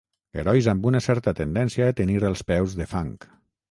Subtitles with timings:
[0.43, 3.19] Herois amb una certa tendència a tenir els peus de fang.